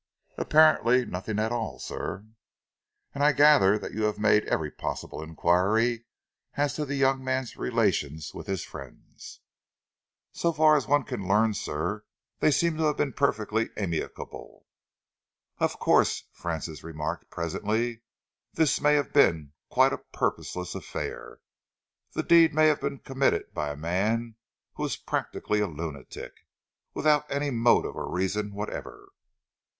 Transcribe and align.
"Apparently 0.35 1.05
nothing 1.05 1.37
at 1.37 1.51
all, 1.51 1.77
sir." 1.77 2.25
"And 3.13 3.23
I 3.23 3.33
gather 3.33 3.77
that 3.77 3.91
you 3.91 4.05
have 4.05 4.17
made 4.17 4.45
every 4.45 4.71
possible 4.71 5.21
enquiry 5.21 6.05
as 6.55 6.73
to 6.73 6.85
the 6.85 6.95
young 6.95 7.23
man's 7.23 7.55
relations 7.55 8.33
with 8.33 8.47
his 8.47 8.65
friends?" 8.65 9.41
"So 10.31 10.53
far 10.53 10.75
as 10.75 10.87
one 10.87 11.03
can 11.03 11.27
learn, 11.27 11.53
sir, 11.53 12.03
they 12.39 12.49
seem 12.49 12.77
to 12.77 12.85
have 12.85 12.97
been 12.97 13.13
perfectly 13.13 13.69
amicable." 13.77 14.65
"Of 15.59 15.77
course," 15.77 16.23
Francis 16.33 16.83
remarked 16.83 17.29
presently, 17.29 18.01
"this 18.53 18.81
may 18.81 18.95
have 18.95 19.13
been 19.13 19.53
quite 19.69 19.93
a 19.93 19.99
purposeless 19.99 20.73
affair. 20.73 21.41
The 22.13 22.23
deed 22.23 22.55
may 22.55 22.65
have 22.69 22.81
been 22.81 22.97
committed 22.97 23.53
by 23.53 23.69
a 23.69 23.75
man 23.77 24.33
who 24.77 24.81
was 24.81 24.97
practically 24.97 25.59
a 25.59 25.67
lunatic, 25.67 26.33
without 26.95 27.29
any 27.29 27.51
motive 27.51 27.95
or 27.95 28.09
reason 28.11 28.55
whatever." 28.55 29.09